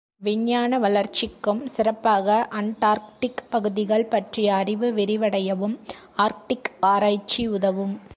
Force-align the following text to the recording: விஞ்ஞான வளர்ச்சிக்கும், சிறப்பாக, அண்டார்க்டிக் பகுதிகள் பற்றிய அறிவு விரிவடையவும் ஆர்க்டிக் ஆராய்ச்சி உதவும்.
விஞ்ஞான 0.17 0.79
வளர்ச்சிக்கும், 0.79 1.65
சிறப்பாக, 1.65 2.47
அண்டார்க்டிக் 2.51 3.43
பகுதிகள் 3.49 4.05
பற்றிய 4.05 4.55
அறிவு 4.55 4.91
விரிவடையவும் 4.91 5.79
ஆர்க்டிக் 6.17 6.69
ஆராய்ச்சி 6.79 7.47
உதவும். 7.47 8.01